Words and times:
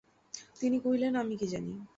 তিনি 0.59 0.77
কহিলেন, 0.79 1.13
আমি 1.15 1.33
কী 1.37 1.47
জানি। 1.47 1.73